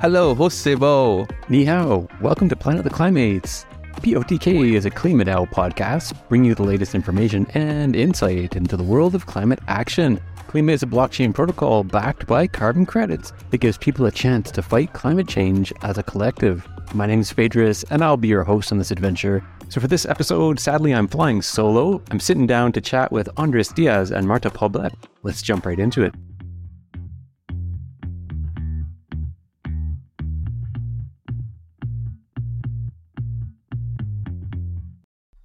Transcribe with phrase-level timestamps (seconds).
[0.00, 1.30] Hello, Hosebo.
[1.50, 2.08] Ni hao.
[2.22, 3.66] Welcome to Planet of the Klimates.
[3.96, 9.14] POTK is a KlimaDAO podcast, bringing you the latest information and insight into the world
[9.14, 10.18] of climate action.
[10.48, 14.62] Klima is a blockchain protocol backed by carbon credits that gives people a chance to
[14.62, 16.66] fight climate change as a collective.
[16.94, 19.44] My name is Phaedrus, and I'll be your host on this adventure.
[19.68, 22.02] So, for this episode, sadly, I'm flying solo.
[22.10, 24.94] I'm sitting down to chat with Andres Diaz and Marta Poblet.
[25.24, 26.14] Let's jump right into it.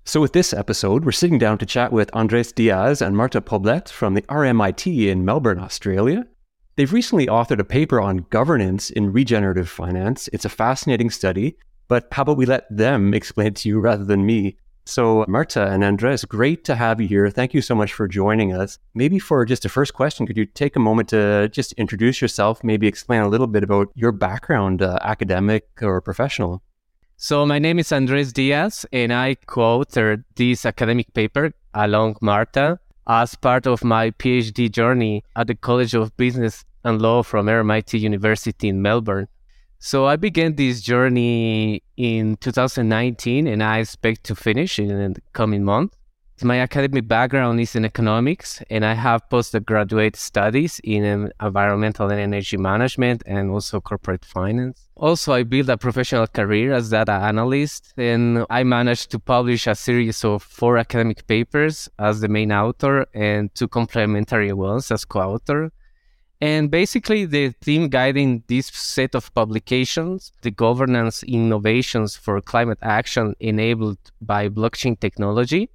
[0.08, 3.90] So, with this episode, we're sitting down to chat with Andres Diaz and Marta Poblet
[3.90, 6.28] from the RMIT in Melbourne, Australia.
[6.76, 10.30] They've recently authored a paper on governance in regenerative finance.
[10.31, 14.05] It's a fascinating study, but how about we let them explain it to you rather
[14.05, 14.58] than me?
[14.86, 17.28] So, Marta and Andres, great to have you here.
[17.31, 18.78] Thank you so much for joining us.
[18.94, 22.64] Maybe for just a first question, could you take a moment to just introduce yourself,
[22.64, 26.62] maybe explain a little bit about your background, uh, academic or professional?
[27.17, 33.35] So my name is Andres Diaz, and I co-authored this academic paper along Marta as
[33.35, 38.67] part of my PhD journey at the College of Business and Law from RMIT University
[38.67, 39.30] in Melbourne.
[39.80, 45.63] So I began this journey in 2019, and I expect to finish in the coming
[45.63, 45.95] month.
[46.44, 52.19] My academic background is in economics, and I have postgraduate studies in um, environmental and
[52.19, 54.89] energy management and also corporate finance.
[54.97, 59.75] Also, I built a professional career as data analyst, and I managed to publish a
[59.75, 65.22] series of four academic papers as the main author and two complementary ones as co
[65.22, 65.72] author.
[66.41, 73.36] And basically, the theme guiding this set of publications, the governance innovations for climate action
[73.39, 75.69] enabled by blockchain technology,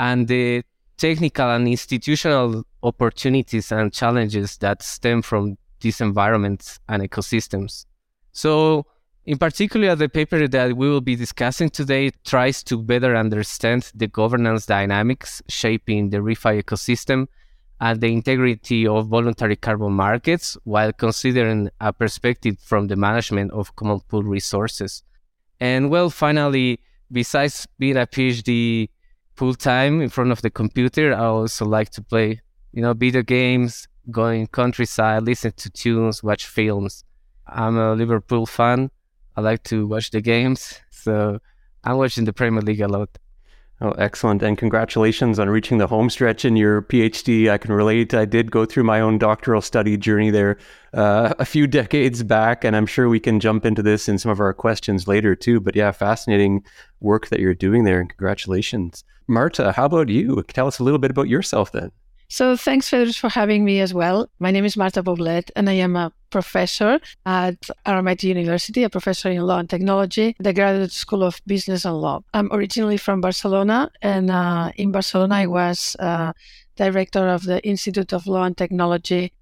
[0.00, 0.64] and the
[0.96, 7.84] technical and institutional opportunities and challenges that stem from these environments and ecosystems.
[8.32, 8.86] So,
[9.26, 14.06] in particular, the paper that we will be discussing today tries to better understand the
[14.06, 17.26] governance dynamics shaping the ReFi ecosystem
[17.78, 23.76] and the integrity of voluntary carbon markets while considering a perspective from the management of
[23.76, 25.02] common pool resources.
[25.60, 26.80] And well, finally,
[27.12, 28.88] besides being a PhD
[29.40, 31.14] full time in front of the computer.
[31.14, 32.42] I also like to play,
[32.72, 37.04] you know, video games, going countryside, listen to tunes, watch films.
[37.46, 38.90] I'm a Liverpool fan.
[39.34, 41.38] I like to watch the games, so
[41.84, 43.08] I'm watching the Premier League a lot.
[43.82, 44.42] Oh, excellent.
[44.42, 47.50] And congratulations on reaching the home stretch in your PhD.
[47.50, 48.12] I can relate.
[48.12, 50.58] I did go through my own doctoral study journey there
[50.92, 54.30] uh, a few decades back, and I'm sure we can jump into this in some
[54.30, 55.60] of our questions later too.
[55.60, 56.62] But yeah, fascinating
[57.00, 59.02] work that you're doing there, and congratulations.
[59.26, 60.42] Marta, how about you?
[60.48, 61.90] Tell us a little bit about yourself then.
[62.32, 64.30] So thanks, Phaedrus, for having me as well.
[64.38, 69.30] My name is Marta Poblet, and I am a professor at RMIT University, a professor
[69.30, 72.22] in law and technology, the Graduate School of Business and Law.
[72.32, 76.32] I'm originally from Barcelona, and uh, in Barcelona, I was uh,
[76.76, 79.32] director of the Institute of Law and Technology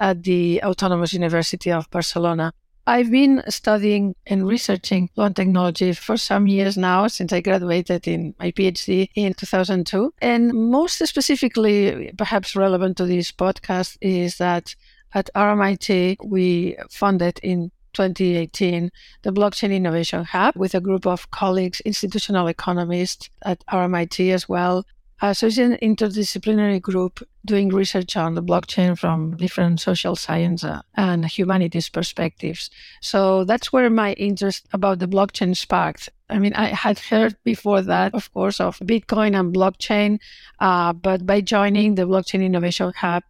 [0.00, 2.54] at the Autonomous University of Barcelona.
[2.88, 8.34] I've been studying and researching and technology for some years now, since I graduated in
[8.38, 10.14] my PhD in 2002.
[10.22, 14.74] And most specifically, perhaps relevant to this podcast, is that
[15.12, 18.90] at RMIT, we funded in 2018
[19.20, 24.86] the Blockchain Innovation Hub with a group of colleagues, institutional economists at RMIT as well,
[25.20, 30.62] uh, so it's an interdisciplinary group doing research on the blockchain from different social science
[30.62, 32.70] uh, and humanities perspectives.
[33.00, 36.08] So that's where my interest about the blockchain sparked.
[36.30, 40.20] I mean, I had heard before that, of course, of Bitcoin and blockchain,
[40.60, 43.22] uh, but by joining the Blockchain Innovation Hub,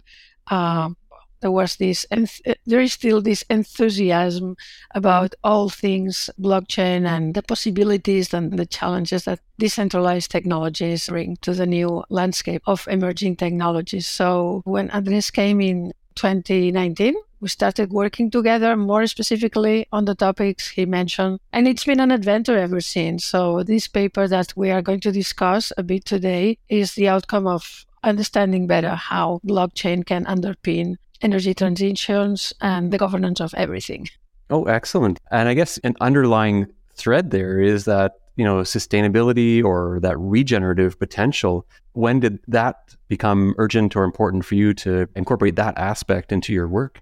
[0.48, 0.91] uh,
[1.41, 2.26] there was this eh,
[2.66, 4.56] there is still this enthusiasm
[4.94, 11.54] about all things blockchain and the possibilities and the challenges that decentralized technologies bring to
[11.54, 14.06] the new landscape of emerging technologies.
[14.06, 20.68] So when andres came in 2019 we started working together more specifically on the topics
[20.71, 23.24] he mentioned and it's been an adventure ever since.
[23.24, 27.47] So this paper that we are going to discuss a bit today is the outcome
[27.47, 34.09] of understanding better how blockchain can underpin energy transitions and the governance of everything.
[34.50, 35.20] Oh, excellent.
[35.30, 40.98] And I guess an underlying thread there is that, you know, sustainability or that regenerative
[40.98, 41.66] potential.
[41.92, 46.68] When did that become urgent or important for you to incorporate that aspect into your
[46.68, 47.00] work?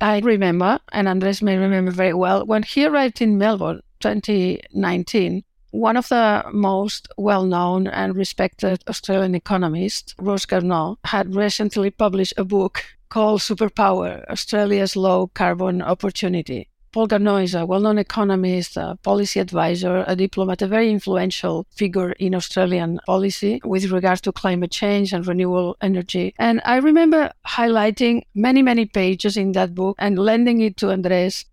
[0.00, 5.96] I remember, and Andres may remember very well, when he arrived in Melbourne 2019, one
[5.96, 12.44] of the most well known and respected Australian economists, Ross Garnaut, had recently published a
[12.44, 16.68] book called Superpower Australia's Low Carbon Opportunity.
[16.92, 21.66] Paul Garnaut is a well known economist, a policy advisor, a diplomat, a very influential
[21.70, 26.34] figure in Australian policy with regard to climate change and renewable energy.
[26.38, 31.44] And I remember highlighting many, many pages in that book and lending it to Andres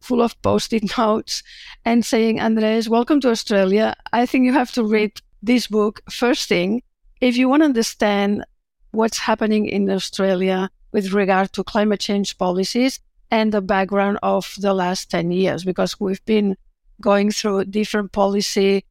[0.00, 1.42] full of post it notes
[1.84, 3.94] and saying, Andres, welcome to Australia.
[4.12, 6.82] I think you have to read this book first thing
[7.20, 8.44] if you want to understand
[8.90, 14.72] what's happening in Australia with regard to climate change policies and the background of the
[14.72, 16.56] last 10 years, because we've been
[17.00, 18.84] going through different policy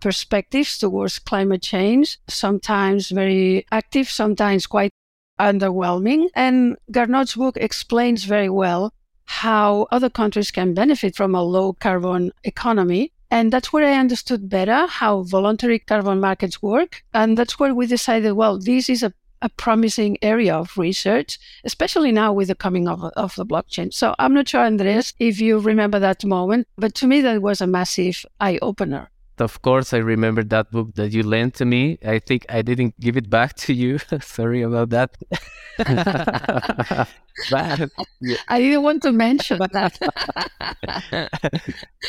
[0.00, 4.92] perspectives towards climate change, sometimes very active, sometimes quite
[5.40, 6.28] underwhelming.
[6.34, 8.92] And Garnaut's book explains very well
[9.24, 13.12] how other countries can benefit from a low carbon economy.
[13.30, 17.02] And that's where I understood better how voluntary carbon markets work.
[17.14, 22.10] And that's where we decided, well, this is a a promising area of research, especially
[22.10, 23.92] now with the coming of, of the blockchain.
[23.92, 27.60] So I'm not sure, Andres, if you remember that moment, but to me, that was
[27.60, 29.10] a massive eye opener.
[29.38, 31.98] Of course, I remember that book that you lent to me.
[32.06, 33.98] I think I didn't give it back to you.
[34.20, 35.16] Sorry about that.
[37.50, 38.36] but, yeah.
[38.46, 39.98] I didn't want to mention that.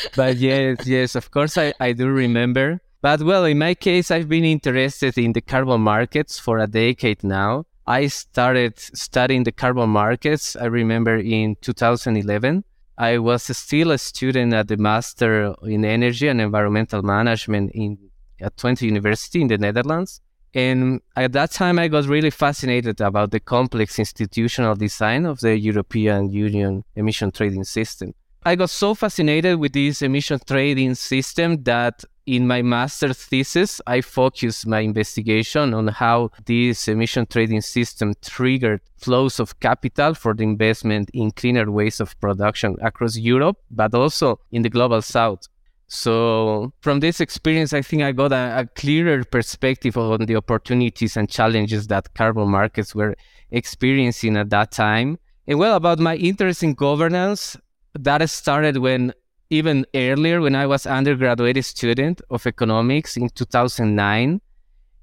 [0.16, 2.80] but yes, yes, of course, I, I do remember.
[3.06, 7.22] But well, in my case, I've been interested in the carbon markets for a decade
[7.22, 7.66] now.
[7.86, 12.64] I started studying the carbon markets, I remember in 2011.
[12.98, 17.96] I was still a student at the Master in Energy and Environmental Management in
[18.40, 20.20] at Twente University in the Netherlands.
[20.52, 25.56] And at that time, I got really fascinated about the complex institutional design of the
[25.56, 28.14] European Union emission trading system.
[28.44, 34.00] I got so fascinated with this emission trading system that in my master's thesis, I
[34.00, 40.42] focused my investigation on how this emission trading system triggered flows of capital for the
[40.42, 45.46] investment in cleaner ways of production across Europe, but also in the global south.
[45.88, 51.16] So, from this experience, I think I got a, a clearer perspective on the opportunities
[51.16, 53.14] and challenges that carbon markets were
[53.52, 55.18] experiencing at that time.
[55.46, 57.56] And well, about my interest in governance,
[57.94, 59.12] that started when
[59.50, 64.40] even earlier when I was undergraduate student of economics in 2009,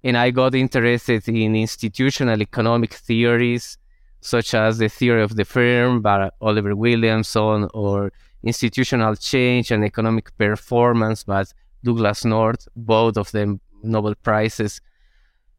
[0.04, 3.78] and I got interested in institutional economic theories
[4.20, 8.12] such as the theory of the firm by Oliver Williamson or
[8.44, 11.44] institutional change and economic performance by
[11.84, 14.82] Douglass North, both of them Nobel Prizes.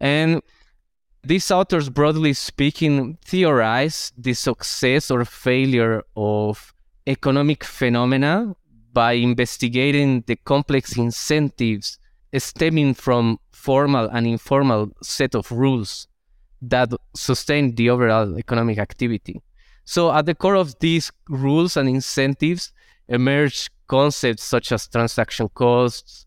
[0.00, 0.42] And
[1.22, 6.74] these authors, broadly speaking, theorize the success or failure of
[7.06, 8.54] economic phenomena
[8.94, 11.98] by investigating the complex incentives
[12.38, 16.08] stemming from formal and informal set of rules
[16.62, 19.42] that sustain the overall economic activity.
[19.84, 22.72] So at the core of these rules and incentives
[23.08, 26.26] emerge concepts such as transaction costs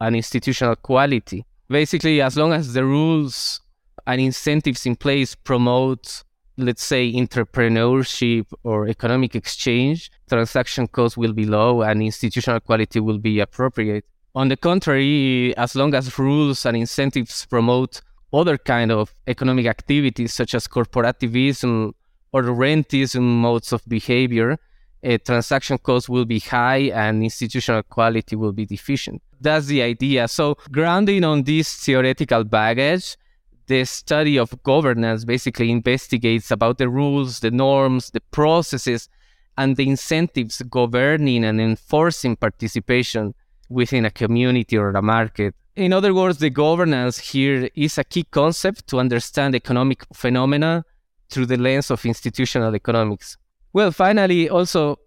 [0.00, 1.44] and institutional quality.
[1.68, 3.60] Basically, as long as the rules
[4.06, 6.24] and incentives in place promote
[6.56, 13.18] let's say entrepreneurship or economic exchange, transaction costs will be low and institutional quality will
[13.18, 14.04] be appropriate.
[14.34, 18.00] On the contrary, as long as rules and incentives promote
[18.32, 21.92] other kind of economic activities such as corporativism
[22.32, 24.58] or rentism modes of behavior,
[25.04, 29.22] uh, transaction costs will be high and institutional quality will be deficient.
[29.40, 30.26] That's the idea.
[30.28, 33.16] So, grounding on this theoretical baggage,
[33.66, 39.08] the study of governance basically investigates about the rules, the norms, the processes,
[39.56, 43.34] and the incentives governing and enforcing participation
[43.68, 45.54] within a community or a market.
[45.76, 50.84] In other words, the governance here is a key concept to understand economic phenomena
[51.30, 53.36] through the lens of institutional economics.
[53.72, 55.00] Well, finally, also,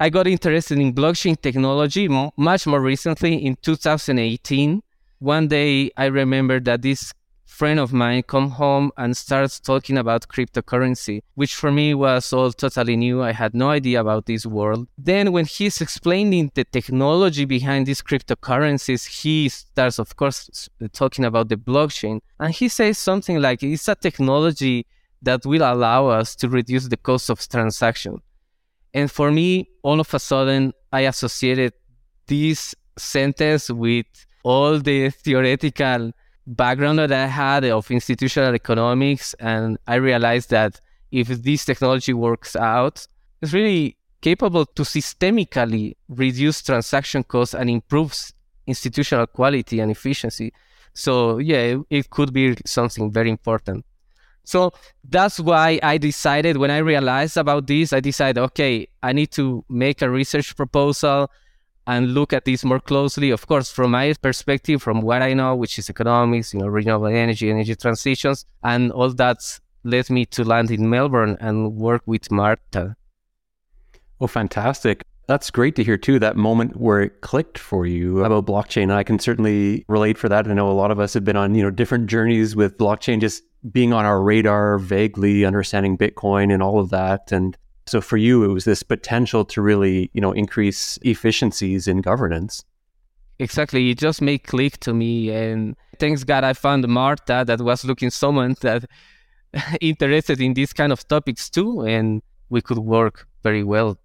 [0.00, 4.82] I got interested in blockchain technology much more recently in 2018.
[5.18, 7.12] One day, I remember that this
[7.58, 12.52] friend of mine come home and starts talking about cryptocurrency, which for me was all
[12.52, 13.20] totally new.
[13.20, 14.86] I had no idea about this world.
[14.96, 21.48] Then when he's explaining the technology behind these cryptocurrencies, he starts, of course, talking about
[21.48, 22.20] the blockchain.
[22.38, 24.86] And he says something like, it's a technology
[25.22, 28.18] that will allow us to reduce the cost of transaction.
[28.94, 31.72] And for me, all of a sudden, I associated
[32.28, 34.06] this sentence with
[34.44, 36.12] all the theoretical
[36.48, 42.56] background that I had of institutional economics, and I realized that if this technology works
[42.56, 43.06] out,
[43.40, 48.32] it's really capable to systemically reduce transaction costs and improves
[48.66, 50.52] institutional quality and efficiency.
[50.94, 53.84] So yeah, it, it could be something very important.
[54.44, 54.72] So
[55.04, 59.64] that's why I decided when I realized about this, I decided, okay, I need to
[59.68, 61.30] make a research proposal
[61.88, 63.30] and look at this more closely.
[63.30, 67.06] Of course, from my perspective, from what I know, which is economics, you know, renewable
[67.06, 69.38] energy, energy transitions, and all that
[69.84, 72.94] led me to land in Melbourne and work with Marta.
[74.20, 75.02] Oh, fantastic.
[75.28, 76.18] That's great to hear too.
[76.18, 78.90] That moment where it clicked for you about blockchain.
[78.90, 80.46] I can certainly relate for that.
[80.46, 83.20] I know a lot of us have been on, you know, different journeys with blockchain
[83.20, 83.42] just
[83.72, 87.32] being on our radar, vaguely understanding Bitcoin and all of that.
[87.32, 87.56] And
[87.88, 92.64] so for you, it was this potential to really, you know, increase efficiencies in governance.
[93.38, 93.90] Exactly.
[93.90, 95.30] It just made click to me.
[95.30, 98.84] And thanks God I found Marta that was looking someone that
[99.80, 101.82] interested in these kind of topics too.
[101.82, 103.98] And we could work very well.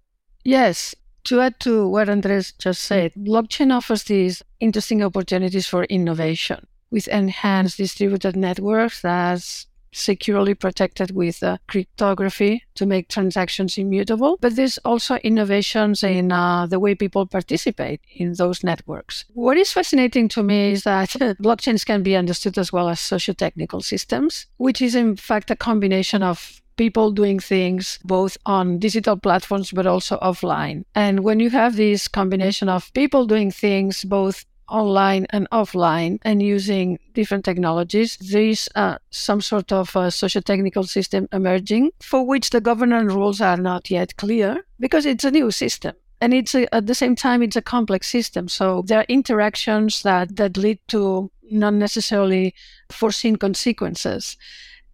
[0.44, 2.94] Yes, to add to what Andres just mm-hmm.
[2.94, 11.12] said, blockchain offers these interesting opportunities for innovation with enhanced distributed networks that's securely protected
[11.12, 14.36] with uh, cryptography to make transactions immutable.
[14.40, 19.24] But there's also innovations in uh, the way people participate in those networks.
[19.32, 21.10] What is fascinating to me is that
[21.42, 26.22] blockchains can be understood as well as socio-technical systems, which is in fact a combination
[26.22, 30.84] of people doing things both on digital platforms but also offline.
[30.94, 36.42] And when you have this combination of people doing things both online and offline and
[36.42, 42.50] using different technologies, there is uh, some sort of uh, socio-technical system emerging for which
[42.50, 45.94] the governance rules are not yet clear because it's a new system.
[46.20, 48.48] And it's a, at the same time, it's a complex system.
[48.48, 52.54] So there are interactions that, that lead to not necessarily
[52.90, 54.36] foreseen consequences.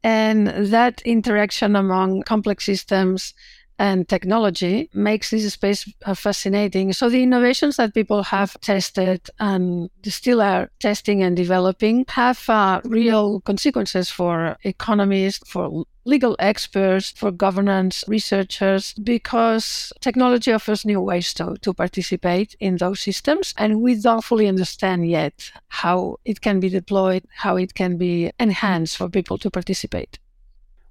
[0.02, 3.34] And that interaction among complex systems
[3.80, 6.92] and technology makes this space uh, fascinating.
[6.92, 12.82] So the innovations that people have tested and still are testing and developing have uh,
[12.84, 21.32] real consequences for economists, for legal experts, for governance researchers, because technology offers new ways
[21.34, 23.54] to, to participate in those systems.
[23.56, 28.30] And we don't fully understand yet how it can be deployed, how it can be
[28.38, 30.18] enhanced for people to participate.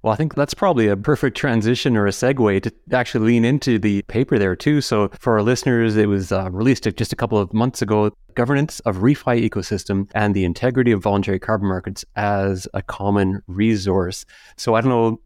[0.02, 3.78] Well, I think that's probably a perfect transition or a segue to actually lean into
[3.78, 4.80] the paper there too.
[4.80, 8.10] So, for our listeners, it was uh, released just a couple of months ago.
[8.34, 14.24] Governance of ReFi ecosystem and the integrity of voluntary carbon markets as a common resource.
[14.56, 15.20] So, I don't know,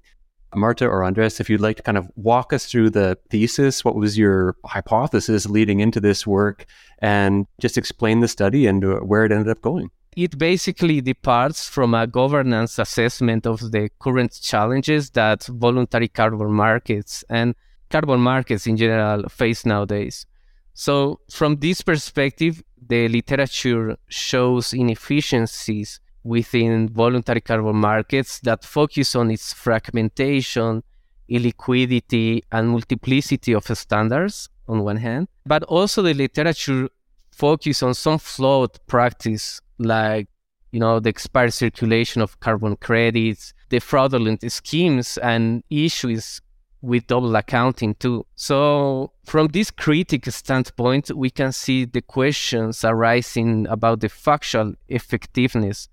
[0.57, 3.95] Marta or Andres, if you'd like to kind of walk us through the thesis, what
[3.95, 6.67] was your hypothesis leading into this work,
[6.99, 11.69] and just explain the study and uh, where it ended up going it basically departs
[11.69, 17.55] from a governance assessment of the current challenges that voluntary carbon markets and
[17.91, 20.27] carbon markets in general face nowadays.
[20.73, 29.31] So, from this perspective, the literature shows inefficiencies within voluntary carbon markets that focus on
[29.31, 30.83] its fragmentation,
[31.31, 36.89] illiquidity, and multiplicity of standards on one hand, but also the literature
[37.37, 40.29] focus on some flawed practice like
[40.73, 46.41] you know the expired circulation of carbon credits, the fraudulent schemes and issues
[46.83, 48.27] with double accounting too.
[48.35, 55.89] So from this critical standpoint, we can see the questions arising about the factual effectiveness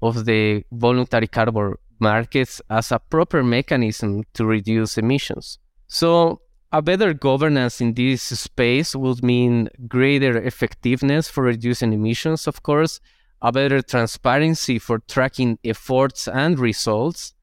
[0.00, 5.58] of the voluntary carbon markets as a proper mechanism to reduce emissions.
[5.88, 12.62] So a better governance in this space would mean greater effectiveness for reducing emissions, of
[12.62, 13.00] course,
[13.40, 17.34] a better transparency for tracking efforts and results,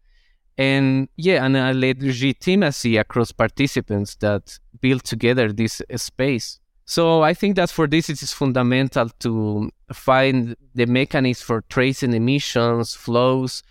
[0.57, 6.59] and yeah, and a legitimacy across participants that build together this space.
[6.85, 12.13] So I think that for this it is fundamental to find the mechanism for tracing
[12.13, 13.63] emissions, flows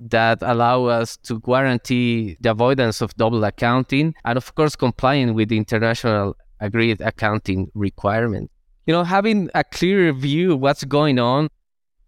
[0.00, 5.48] that allow us to guarantee the avoidance of double accounting and of course complying with
[5.48, 8.50] the international agreed accounting requirement.
[8.86, 11.48] You know, having a clear view what's going on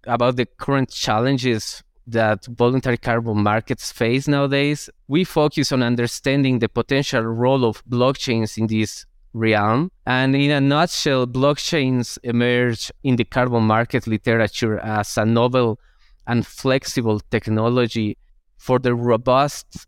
[0.07, 6.69] about the current challenges that voluntary carbon markets face nowadays, we focus on understanding the
[6.69, 9.91] potential role of blockchains in this realm.
[10.07, 15.81] And in a nutshell, blockchains emerge in the carbon market literature as a novel
[16.27, 18.17] and flexible technology
[18.57, 19.87] for the robust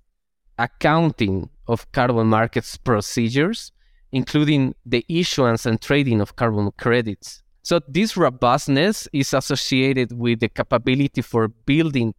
[0.59, 3.73] accounting of carbon markets procedures,
[4.13, 7.43] including the issuance and trading of carbon credits.
[7.63, 12.15] So this robustness is associated with the capability for building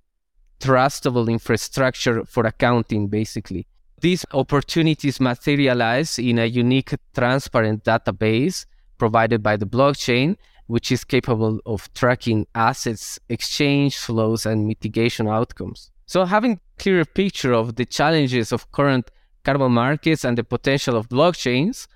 [0.59, 3.65] trustable infrastructure for accounting, basically.
[4.01, 8.65] These opportunities materialize in a unique, transparent database
[8.97, 10.35] provided by the blockchain,
[10.69, 15.89] which is capable of tracking assets, exchange flows, and mitigation outcomes.
[16.05, 19.09] So having clearer picture of the challenges of current
[19.43, 21.87] carbon markets and the potential of blockchains,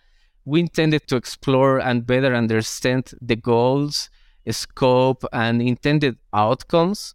[0.44, 4.10] we intended to explore and better understand the goals,
[4.50, 7.13] scope, and intended outcomes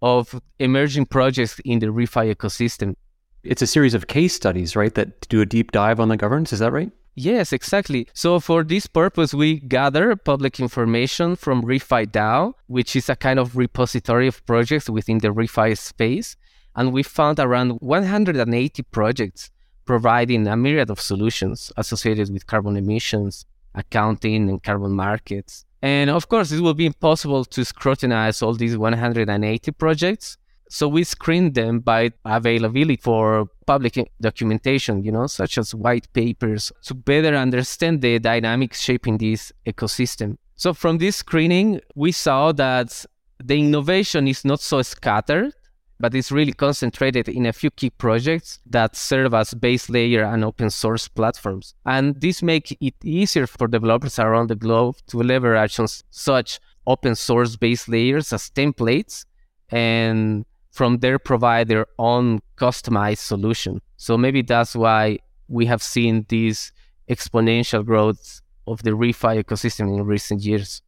[0.00, 2.94] of emerging projects in the ReFi ecosystem.
[3.42, 6.52] It's a series of case studies, right, that do a deep dive on the governance.
[6.52, 6.92] Is that right?
[7.16, 8.08] Yes, exactly.
[8.12, 13.38] So for this purpose, we gather public information from ReFi DAO, which is a kind
[13.38, 16.36] of repository of projects within the ReFi space.
[16.74, 19.50] And we found around 180 projects
[19.84, 25.64] providing a myriad of solutions associated with carbon emissions, accounting, and carbon markets.
[25.82, 30.38] And of course, it will be impossible to scrutinize all these 180 projects.
[30.74, 36.72] So we screened them by availability for public documentation, you know, such as white papers,
[36.86, 40.36] to better understand the dynamics shaping this ecosystem.
[40.56, 43.06] So from this screening, we saw that
[43.38, 45.52] the innovation is not so scattered
[46.00, 50.44] but it's really concentrated in a few key projects that serve as base layer and
[50.44, 51.76] open source platforms.
[51.86, 55.78] And this makes it easier for developers around the globe to leverage
[56.10, 59.24] such open source base layers as templates
[59.70, 63.80] and from their provide their own customized solution.
[63.96, 66.72] So maybe that's why we have seen this
[67.08, 70.82] exponential growth of the ReFi ecosystem in recent years.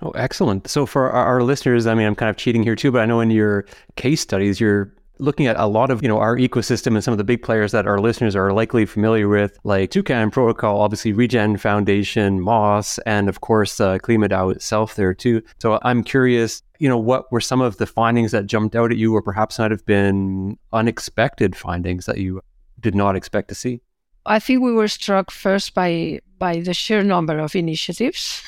[0.00, 0.68] Oh, excellent.
[0.68, 3.20] So for our, listeners, I mean, I'm kind of cheating here too, but I know
[3.20, 7.04] in your case studies, you're looking at a lot of, you know, our ecosystem and
[7.04, 10.80] some of the big players that our listeners are likely familiar with, like Toucan Protocol,
[10.80, 15.42] obviously Regen Foundation, Moss, and of course, uh, KlimaDAO itself there too.
[15.60, 18.96] So I'm curious, you know, what were some of the findings that jumped out at
[18.96, 22.40] you or perhaps might have been unexpected findings that you
[22.80, 23.80] did not expect to see?
[24.26, 28.42] I think we were struck first by by the sheer number of initiatives,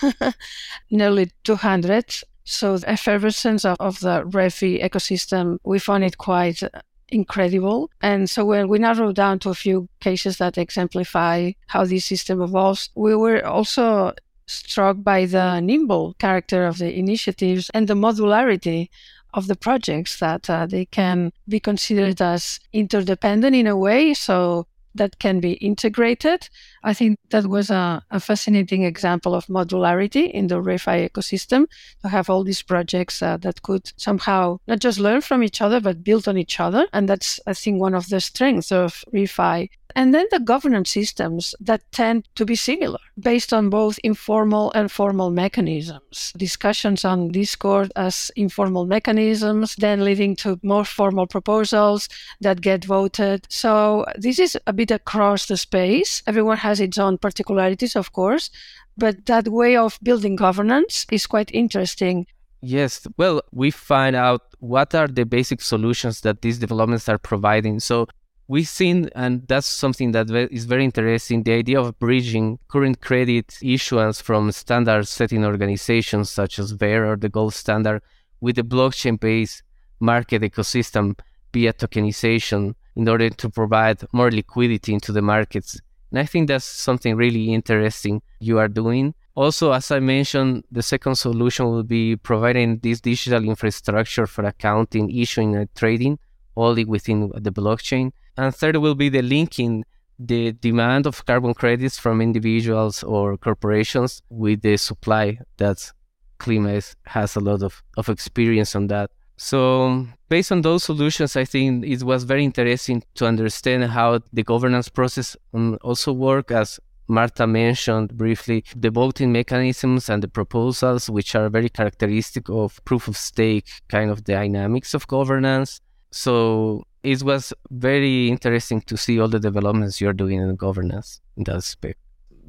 [0.91, 2.23] nearly 200.
[2.45, 6.63] So the effervescence of, of the ReFi ecosystem, we found it quite
[7.09, 7.91] incredible.
[8.01, 12.41] And so when we narrowed down to a few cases that exemplify how this system
[12.41, 14.15] evolves, we were also
[14.47, 18.89] struck by the nimble character of the initiatives and the modularity
[19.35, 24.13] of the projects that uh, they can be considered as interdependent in a way.
[24.13, 26.49] So that can be integrated.
[26.83, 31.67] I think that was a, a, fascinating example of modularity in the ReFi ecosystem
[32.02, 35.81] to have all these projects uh, that could somehow not just learn from each other,
[35.81, 36.87] but build on each other.
[36.93, 41.55] And that's, I think, one of the strengths of ReFi and then the governance systems
[41.61, 46.33] that tend to be similar, based on both informal and formal mechanisms.
[46.37, 52.09] Discussions on Discord as informal mechanisms, then leading to more formal proposals
[52.41, 53.47] that get voted.
[53.49, 56.23] So this is a bit across the space.
[56.26, 58.50] Everyone has its own particularities, of course,
[58.97, 62.26] but that way of building governance is quite interesting.
[62.61, 67.81] Yes, well, we find out what are the basic solutions that these developments are providing.
[67.81, 68.07] So
[68.49, 73.57] we've seen, and that's something that is very interesting, the idea of bridging current credit
[73.63, 78.02] issuance from standard setting organizations such as Verra or the gold standard
[78.41, 79.63] with the blockchain based
[80.00, 81.19] market ecosystem
[81.52, 85.81] via tokenization in order to provide more liquidity into the markets.
[86.11, 89.15] And I think that's something really interesting you are doing.
[89.35, 95.11] Also, as I mentioned, the second solution will be providing this digital infrastructure for accounting,
[95.11, 96.19] issuing, and trading
[96.55, 98.13] only within the blockchain.
[98.36, 99.84] And third will be the linking
[100.18, 105.90] the demand of carbon credits from individuals or corporations with the supply that
[106.38, 109.10] Klima has a lot of, of experience on that.
[109.36, 114.42] So based on those solutions, I think it was very interesting to understand how the
[114.42, 121.10] governance process um, also work as Marta mentioned briefly the voting mechanisms and the proposals,
[121.10, 125.80] which are very characteristic of proof of stake kind of dynamics of governance.
[126.12, 131.45] So it was very interesting to see all the developments you're doing in governance in
[131.45, 131.99] that aspect.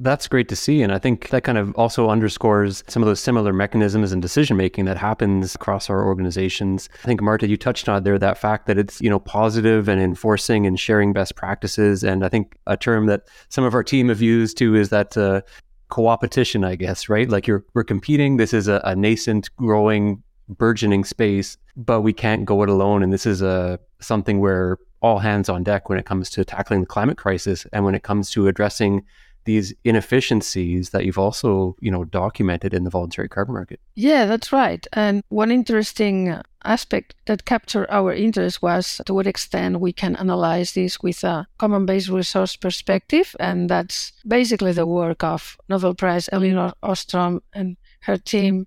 [0.00, 0.82] That's great to see.
[0.82, 4.56] And I think that kind of also underscores some of those similar mechanisms and decision
[4.56, 6.88] making that happens across our organizations.
[7.04, 10.00] I think, Marta, you touched on there that fact that it's, you know, positive and
[10.00, 12.02] enforcing and sharing best practices.
[12.02, 15.16] And I think a term that some of our team have used too is that
[15.16, 15.42] uh,
[15.90, 17.28] co-opetition, I guess, right?
[17.28, 18.36] Like you're we're competing.
[18.36, 23.02] This is a, a nascent, growing burgeoning space, but we can't go it alone.
[23.02, 26.80] And this is a something where all hands on deck when it comes to tackling
[26.80, 29.04] the climate crisis and when it comes to addressing
[29.44, 33.80] these inefficiencies that you've also, you know, documented in the voluntary carbon market.
[33.94, 34.86] Yeah, that's right.
[34.92, 40.72] And one interesting aspect that captured our interest was to what extent we can analyze
[40.72, 43.36] this with a common based resource perspective.
[43.38, 48.66] And that's basically the work of Nobel Prize Elinor Ostrom and her team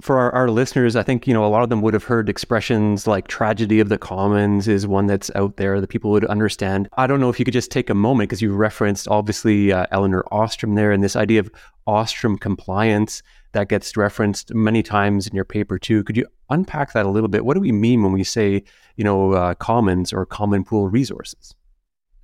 [0.00, 2.28] For our, our, listeners, I think, you know, a lot of them would have heard
[2.28, 6.88] expressions like tragedy of the commons is one that's out there that people would understand.
[6.96, 9.86] I don't know if you could just take a moment because you referenced obviously uh,
[9.90, 11.50] Elinor Ostrom there and this idea of
[11.86, 16.02] Ostrom compliance that gets referenced many times in your paper too.
[16.04, 17.44] Could you unpack that a little bit?
[17.44, 18.62] What do we mean when we say,
[18.96, 21.54] you know, uh, commons or common pool resources?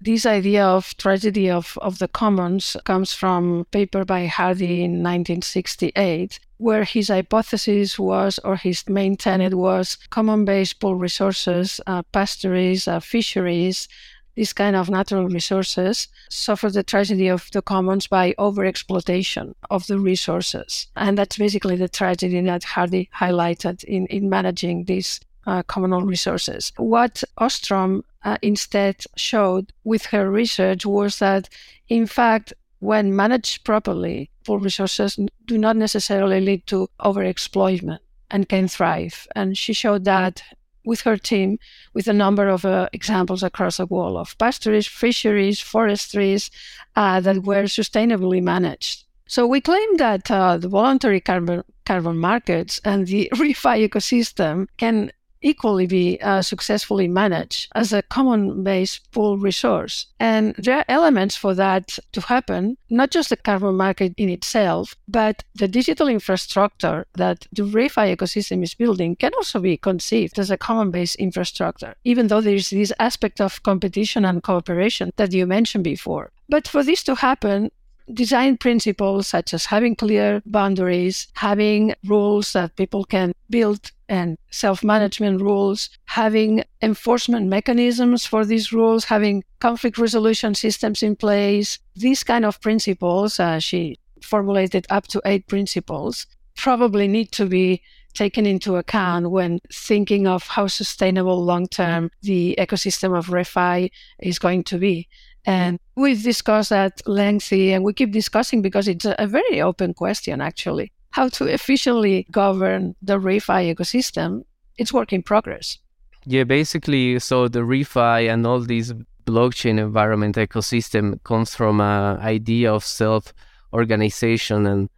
[0.01, 5.03] This idea of tragedy of, of the commons comes from a paper by Hardin in
[5.03, 13.01] 1968, where his hypothesis was, or his main tenet was, common-based pool resources, uh, uh,
[13.01, 13.89] fisheries,
[14.37, 19.99] these kind of natural resources suffer the tragedy of the commons by overexploitation of the
[19.99, 20.89] resources.
[20.95, 26.73] And that's basically the tragedy that Hardin highlighted in, in managing these uh, communal resources.
[26.77, 31.49] What Ostrom uh, instead showed with her research was that,
[31.89, 37.99] in fact, when managed properly, resources do not necessarily lead to overexploitment
[38.31, 39.27] and can thrive.
[39.35, 40.43] And she showed that
[40.85, 41.59] with her team
[41.93, 46.51] with a number of uh, examples across the world of pastories, fisheries, forestries
[46.95, 49.05] uh, that were sustainably managed.
[49.29, 55.11] So we claim that uh, the voluntary carbon, carbon markets and the REFI ecosystem can
[55.47, 60.07] equally be uh, successfully managed as a common base pool resource.
[60.19, 64.97] And there are elements for that to happen, not just the carbon market in itself,
[65.07, 70.51] but the digital infrastructure that the REFI ecosystem is building can also be conceived as
[70.51, 75.33] a common base infrastructure, even though there is this aspect of competition and cooperation that
[75.33, 76.33] you mentioned before.
[76.49, 77.71] But for this to happen,
[78.13, 84.85] design principles such as having clear boundaries, having rules that people can build and self
[84.85, 91.79] management rules, having enforcement mechanisms for these rules, having conflict resolution systems in place.
[91.95, 97.83] These kind of principles, uh, she formulated up to eight principles, probably need to be
[98.15, 103.91] taken into account when thinking of how sustainable long term the ecosystem of REFI
[104.21, 105.09] is going to be.
[105.45, 110.41] And we've discussed that lengthy and we keep discussing because it's a, very open question,
[110.41, 110.93] actually.
[111.17, 114.43] How to efficiently govern the REFI ecosystem,
[114.77, 115.79] it's work in progress.
[116.27, 118.93] Yeah, basically, so the REFI and all these
[119.25, 123.33] blockchain environment ecosystem comes from an idea of self
[123.73, 124.91] organization and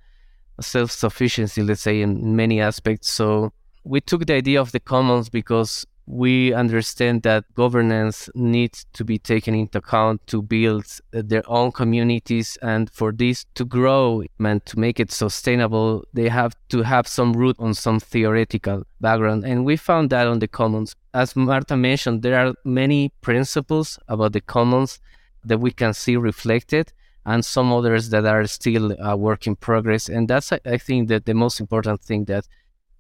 [0.61, 3.13] self sufficiency, let's say, in many aspects.
[3.13, 3.53] So
[3.85, 9.19] we took the idea of the commons because we understand that governance needs to be
[9.19, 14.65] taken into account to build uh, their own communities and for this to grow and
[14.65, 19.45] to make it sustainable they have to have some root on some theoretical background.
[19.45, 20.97] And we found that on the commons.
[21.13, 25.01] As marta mentioned there are many principles about the commons
[25.45, 26.91] that we can see reflected
[27.27, 30.09] and some others that are still a work in progress.
[30.09, 32.49] And that's i think that the most important thing that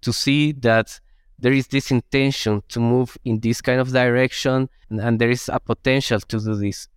[0.02, 1.00] to see that
[1.38, 5.48] there is this intention to move in this kind of direction and, and, there is
[5.52, 6.88] a potential to do this.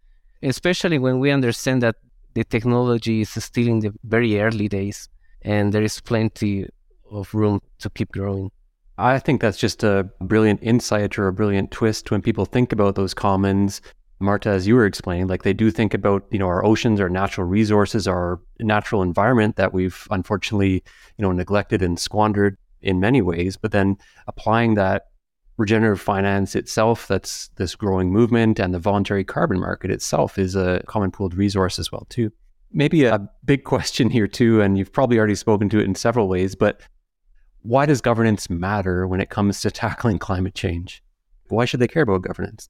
[0.41, 1.95] Especially when we understand that
[2.33, 5.09] the technology is still in the very early days
[5.41, 6.67] and there is plenty
[7.11, 8.51] of room to keep growing.
[8.97, 12.95] I think that's just a brilliant insight or a brilliant twist when people think about
[12.95, 13.81] those commons.
[14.19, 17.09] Marta as you were explaining like they do think about you know our oceans our
[17.09, 20.83] natural resources our natural environment that we've unfortunately
[21.17, 25.07] you know neglected and squandered in many ways, but then applying that
[25.57, 30.81] regenerative finance itself, that's this growing movement, and the voluntary carbon market itself is a
[30.87, 32.31] common pooled resource as well too.
[32.71, 36.27] Maybe a big question here too, and you've probably already spoken to it in several
[36.27, 36.81] ways, but
[37.61, 41.03] why does governance matter when it comes to tackling climate change?
[41.49, 42.69] Why should they care about governance?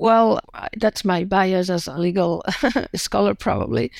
[0.00, 0.40] Well,
[0.78, 2.42] that's my bias as a legal
[2.94, 3.92] scholar, probably.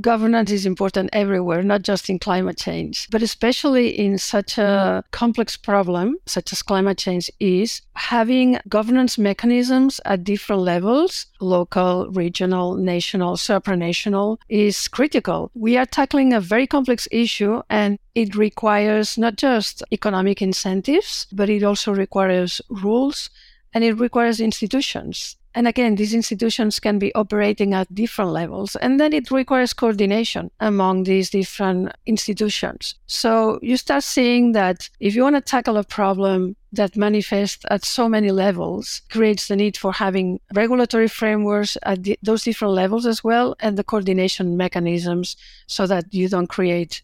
[0.00, 5.08] Governance is important everywhere, not just in climate change, but especially in such a mm-hmm.
[5.10, 12.76] complex problem, such as climate change is, having governance mechanisms at different levels, local, regional,
[12.76, 15.50] national, supranational, is critical.
[15.54, 21.50] We are tackling a very complex issue and it requires not just economic incentives, but
[21.50, 23.30] it also requires rules
[23.74, 29.00] and it requires institutions and again, these institutions can be operating at different levels, and
[29.00, 32.94] then it requires coordination among these different institutions.
[33.06, 37.84] So you start seeing that if you want to tackle a problem that manifests at
[37.84, 43.04] so many levels, creates the need for having regulatory frameworks at the, those different levels
[43.04, 45.36] as well, and the coordination mechanisms
[45.66, 47.02] so that you don't create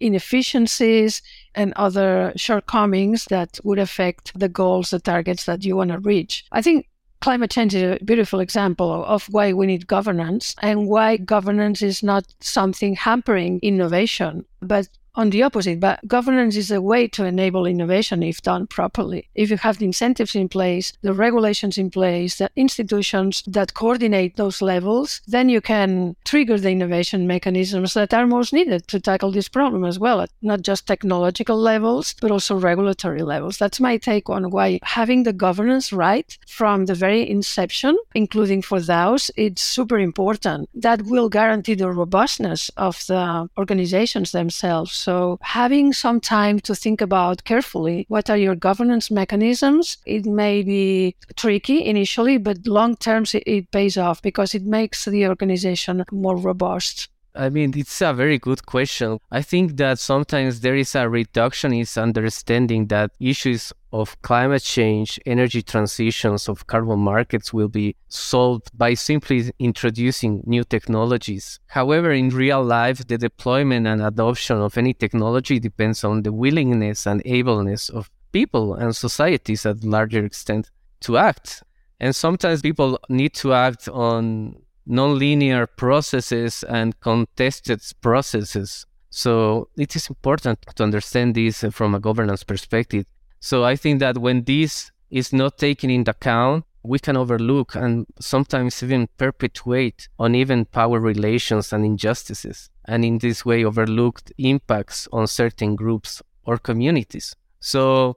[0.00, 1.22] inefficiencies
[1.54, 6.44] and other shortcomings that would affect the goals, the targets that you want to reach.
[6.52, 6.86] I think
[7.20, 12.02] climate change is a beautiful example of why we need governance and why governance is
[12.02, 17.66] not something hampering innovation, but on the opposite, but governance is a way to enable
[17.66, 19.28] innovation if done properly.
[19.34, 24.36] If you have the incentives in place, the regulations in place, the institutions that coordinate
[24.36, 29.32] those levels, then you can trigger the innovation mechanisms that are most needed to tackle
[29.32, 33.58] this problem as well, at not just technological levels, but also regulatory levels.
[33.58, 38.78] That's my take on why having the governance right from the very inception, including for
[38.78, 40.68] DAOs, it's super important.
[40.74, 44.99] That will guarantee the robustness of the organizations themselves.
[45.00, 50.62] So having some time to think about carefully what are your governance mechanisms, it may
[50.62, 56.36] be tricky initially, but long term it pays off because it makes the organization more
[56.36, 57.08] robust.
[57.34, 59.18] I mean, it's a very good question.
[59.30, 65.62] I think that sometimes there is a reductionist understanding that issues of climate change, energy
[65.62, 71.60] transitions, of carbon markets will be solved by simply introducing new technologies.
[71.66, 77.06] However, in real life, the deployment and adoption of any technology depends on the willingness
[77.06, 81.62] and ableness of people and societies at larger extent to act.
[81.98, 84.56] And sometimes people need to act on
[84.90, 88.86] nonlinear processes and contested processes.
[89.10, 93.04] So it is important to understand this uh, from a governance perspective.
[93.38, 98.06] So I think that when this is not taken into account, we can overlook and
[98.20, 105.26] sometimes even perpetuate uneven power relations and injustices, and in this way overlooked impacts on
[105.26, 107.36] certain groups or communities.
[107.60, 108.16] So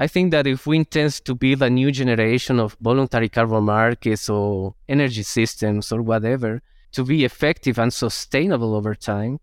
[0.00, 4.30] I think that if we intend to build a new generation of voluntary carbon markets
[4.30, 9.40] or energy systems or whatever to be effective and sustainable over time,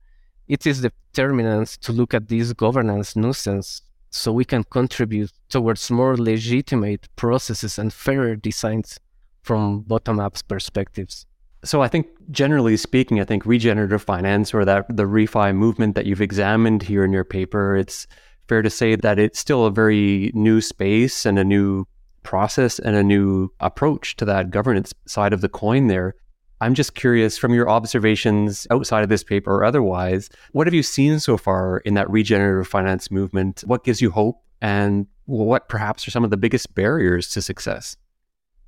[0.48, 6.18] it is determinant to look at this governance nuisance so we can contribute towards more
[6.18, 9.00] legitimate processes and fairer designs
[9.44, 11.28] from bottom up perspectives.
[11.64, 16.08] So I think generally speaking, I think regenerative finance or that the refi movement that
[16.08, 18.08] you've examined here in your paper, it's
[18.48, 21.86] fair to say that it's still a very new space and a new
[22.24, 26.16] process and a new approach to that governance side of the coin there.
[26.60, 30.84] I'm just curious from your observations outside of this paper or otherwise, what have you
[30.84, 33.62] seen so far in that regenerative finance movement?
[33.66, 34.42] What gives you hope?
[34.60, 37.96] And what perhaps are some of the biggest barriers to success?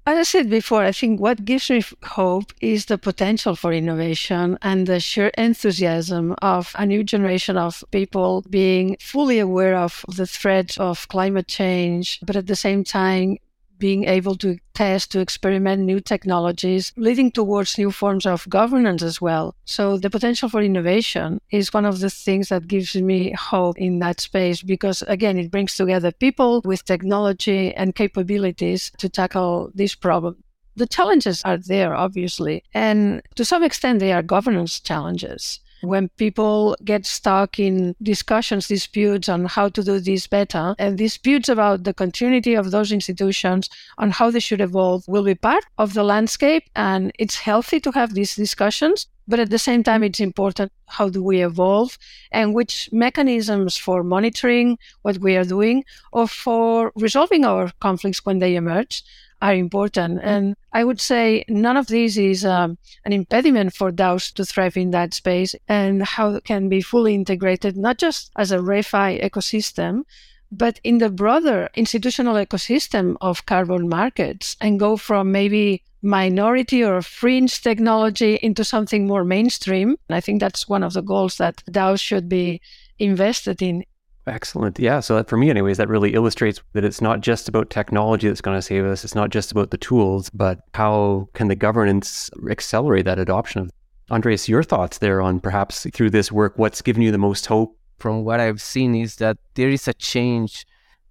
[0.09, 4.57] As I said before, I think what gives me hope is the potential for innovation
[4.63, 10.25] and the sheer enthusiasm of a new generation of people being fully aware of the
[10.25, 13.37] threat of climate change, but at the same time
[13.79, 19.19] being able to test, to experiment new technologies, leading towards new forms of governance as
[19.21, 19.55] well.
[19.65, 23.99] So the potential for innovation is one of the things that gives me hope in
[23.99, 29.95] that space because, again, it brings together people with technology and capabilities to tackle this
[29.95, 30.43] problem.
[30.75, 36.75] The challenges are there, obviously, and to some extent, they are governance challenges when people
[36.83, 41.93] get stuck in discussions, disputes on how to do this better, and disputes about the
[41.93, 46.63] continuity of those institutions on how they should evolve will be part of the landscape.
[46.75, 49.07] And it's healthy to have these discussions.
[49.27, 51.99] But at the same time, it's important how do we evolve
[52.31, 58.39] and which mechanisms for monitoring what we are doing or for resolving our conflicts when
[58.39, 59.03] they emerge
[59.41, 60.19] are important.
[60.23, 64.77] And I would say none of these is um, an impediment for DAOs to thrive
[64.77, 69.23] in that space and how it can be fully integrated, not just as a ReFi
[69.23, 70.03] ecosystem,
[70.51, 77.01] but in the broader institutional ecosystem of carbon markets and go from maybe minority or
[77.01, 79.95] fringe technology into something more mainstream.
[80.07, 82.61] And I think that's one of the goals that DAOs should be
[82.97, 83.83] invested in
[84.29, 84.79] Excellent.
[84.79, 84.99] Yeah.
[84.99, 88.41] So that for me, anyways, that really illustrates that it's not just about technology that's
[88.41, 89.03] going to save us.
[89.03, 93.69] It's not just about the tools, but how can the governance accelerate that adoption of
[94.11, 97.77] Andres, your thoughts there on perhaps through this work, what's given you the most hope?
[97.99, 100.65] From what I've seen is that there is a change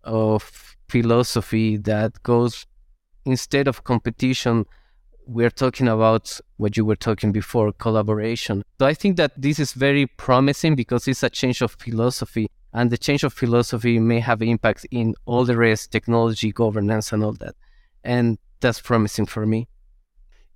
[0.04, 2.66] of philosophy that goes
[3.24, 4.64] instead of competition,
[5.26, 8.64] we're talking about what you were talking before, collaboration.
[8.80, 12.90] So I think that this is very promising because it's a change of philosophy and
[12.90, 17.32] the change of philosophy may have impact in all the rest technology governance and all
[17.32, 17.54] that.
[18.04, 19.68] And that's promising for me.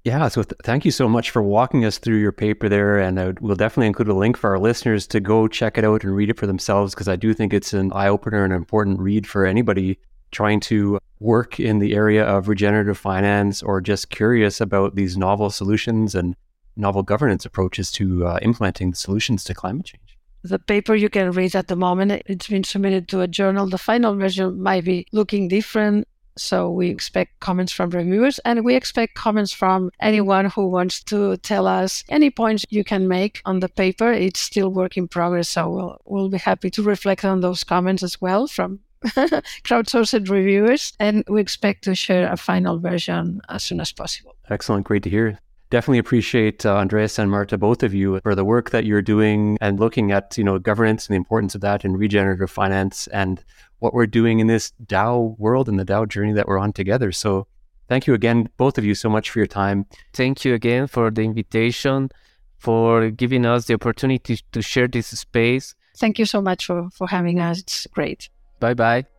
[0.05, 2.98] Yeah so th- thank you so much for walking us through your paper there.
[2.98, 6.14] And we'll definitely include a link for our listeners to go check it out and
[6.14, 9.27] read it for themselves because i do think it's an eye-opener and an important read
[9.27, 9.98] for anybody
[10.33, 15.51] trying to work in the area of regenerative finance or just curious about these novel
[15.51, 16.35] solutions and
[16.75, 20.12] novel governance approaches to uh, implementing solutions to climate change
[20.45, 23.69] the paper you can read at the moment, it's been submitted to a journal.
[23.69, 26.09] The final version might be looking different.
[26.37, 31.37] So we expect comments from reviewers and we expect comments from anyone who wants to
[31.39, 34.11] tell us any points you can make on the paper.
[34.11, 35.51] It's still work in progress.
[35.51, 40.95] So we'll, we'll be happy to reflect on those comments as well from crowdsourced reviewers.
[40.99, 44.35] And we expect to share a final version as soon as possible.
[44.49, 44.87] Excellent.
[44.87, 45.39] Great to hear
[45.73, 49.57] definitely appreciate uh, Andreas and Marta, both of you, for the work that you're doing
[49.61, 53.43] and looking at you know governance and the importance of that in regenerative finance and
[53.81, 57.11] what we're doing in this DAO world and the DAO journey that we're on together.
[57.11, 57.47] So,
[57.89, 59.87] thank you again, both of you, so much for your time.
[60.13, 62.11] Thank you again for the invitation,
[62.59, 65.75] for giving us the opportunity to share this space.
[65.97, 67.61] Thank you so much for, for having us.
[67.61, 68.29] It's great.
[68.61, 69.12] Bye bye.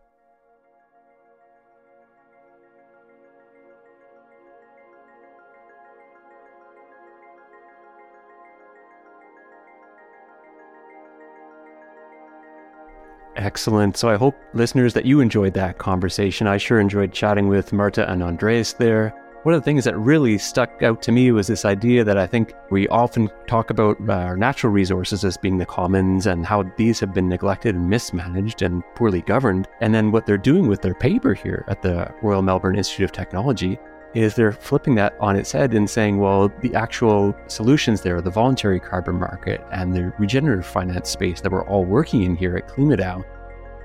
[13.44, 13.98] Excellent.
[13.98, 16.46] So I hope, listeners, that you enjoyed that conversation.
[16.46, 19.10] I sure enjoyed chatting with Marta and Andres there.
[19.42, 22.26] One of the things that really stuck out to me was this idea that I
[22.26, 26.62] think we often talk about uh, our natural resources as being the commons and how
[26.78, 29.68] these have been neglected and mismanaged and poorly governed.
[29.82, 33.12] And then what they're doing with their paper here at the Royal Melbourne Institute of
[33.12, 33.78] Technology
[34.14, 38.30] is they're flipping that on its head and saying, well, the actual solutions there, the
[38.30, 42.68] voluntary carbon market and the regenerative finance space that we're all working in here at
[42.68, 43.24] KlimaDAO,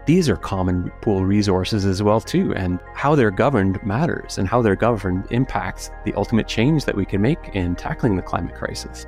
[0.09, 4.59] these are common pool resources as well too, and how they're governed matters, and how
[4.59, 9.05] they're governed impacts the ultimate change that we can make in tackling the climate crisis.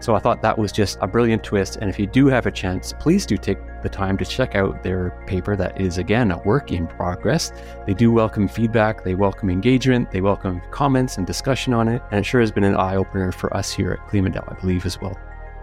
[0.00, 1.76] So I thought that was just a brilliant twist.
[1.76, 4.82] And if you do have a chance, please do take the time to check out
[4.82, 7.52] their paper that is, again, a work in progress.
[7.86, 12.02] They do welcome feedback, they welcome engagement, they welcome comments and discussion on it.
[12.10, 14.84] And it sure has been an eye opener for us here at KlimaDAO, I believe,
[14.84, 15.16] as well.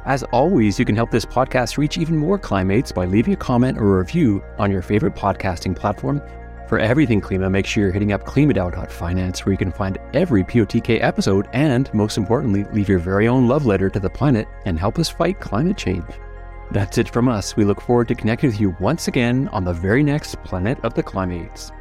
[0.08, 3.78] As always, you can help this podcast reach even more Klimates by leaving a comment
[3.78, 6.22] or a review on your favorite podcasting platform
[6.70, 11.04] for everything Klima, make sure you're hitting up klimadao.finance where you can find every POTK
[11.04, 14.98] episode and, most importantly, leave your very own love letter to the planet and help
[14.98, 16.06] us fight climate change.
[16.72, 17.58] That's it from us.
[17.58, 20.94] We look forward to connecting with you once again on the very next Planet of
[20.94, 21.72] the Klimates.